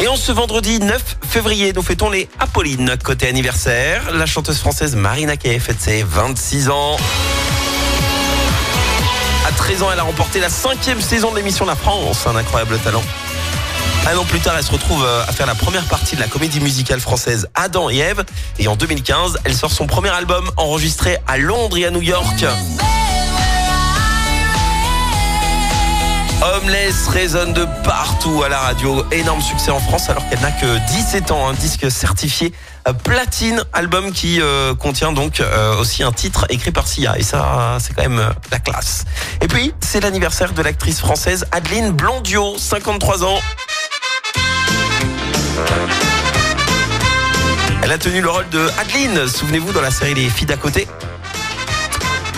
[0.00, 2.96] Et en ce vendredi 9 février, nous fêtons les Apollines.
[3.02, 6.96] Côté anniversaire, la chanteuse française Marina Kaye fête ses 26 ans.
[9.46, 12.78] À 13 ans, elle a remporté la cinquième saison de l'émission La France, un incroyable
[12.78, 13.02] talent.
[14.10, 16.28] Un an plus tard, elle se retrouve euh, à faire la première partie de la
[16.28, 18.24] comédie musicale française Adam et Ève.
[18.58, 22.44] Et en 2015, elle sort son premier album enregistré à Londres et à New York.
[26.58, 29.04] Homeless résonne de partout à la radio.
[29.12, 31.48] Énorme succès en France alors qu'elle n'a que 17 ans.
[31.48, 32.52] Un disque certifié
[32.88, 37.16] euh, platine, album qui euh, contient donc euh, aussi un titre écrit par Sia.
[37.16, 39.04] Et ça, c'est quand même la classe.
[39.40, 43.38] Et puis, c'est l'anniversaire de l'actrice française Adeline Blondio, 53 ans.
[47.82, 50.88] Elle a tenu le rôle de Adeline, souvenez-vous, dans la série Les filles d'à côté.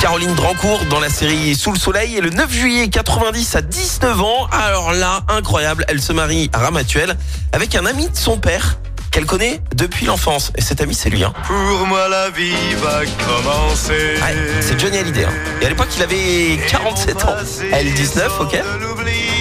[0.00, 4.20] Caroline Drancourt dans la série Sous le soleil et le 9 juillet 90 à 19
[4.22, 4.46] ans.
[4.50, 7.16] Alors là, incroyable, elle se marie à Ramatuel
[7.52, 8.78] avec un ami de son père
[9.10, 10.52] qu'elle connaît depuis l'enfance.
[10.56, 11.22] Et cet ami, c'est lui.
[11.24, 11.32] Hein.
[11.46, 14.14] Pour moi la vie va commencer.
[14.22, 15.24] Ouais, c'est Johnny Hallyday.
[15.24, 15.32] hein.
[15.60, 17.34] Et à l'époque, il avait 47 ans.
[17.72, 18.58] Elle 19, ok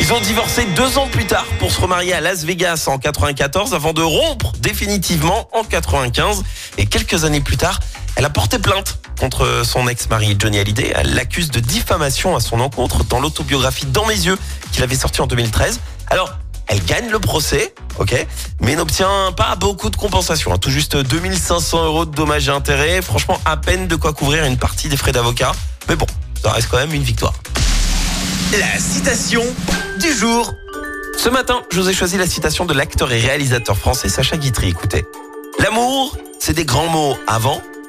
[0.00, 3.74] Ils ont divorcé deux ans plus tard pour se remarier à Las Vegas en 94
[3.74, 6.44] avant de rompre définitivement en 95.
[6.78, 7.80] Et quelques années plus tard,
[8.16, 10.92] elle a porté plainte contre son ex-mari Johnny Hallyday.
[10.94, 14.38] Elle l'accuse de diffamation à son encontre dans l'autobiographie Dans mes yeux
[14.72, 15.80] qu'il avait sorti en 2013.
[16.08, 16.30] Alors,
[16.68, 18.26] elle gagne le procès, ok,
[18.60, 20.52] mais n'obtient pas beaucoup de compensation.
[20.52, 20.58] hein.
[20.58, 23.02] Tout juste 2500 euros de dommages et intérêts.
[23.02, 25.52] Franchement, à peine de quoi couvrir une partie des frais d'avocat.
[25.88, 26.06] Mais bon,
[26.42, 27.34] ça reste quand même une victoire.
[28.58, 29.42] La citation
[30.00, 30.52] du jour.
[31.18, 34.68] Ce matin, je vous ai choisi la citation de l'acteur et réalisateur français Sacha Guitry.
[34.68, 35.04] Écoutez.
[35.60, 37.62] L'amour, c'est des grands mots avant,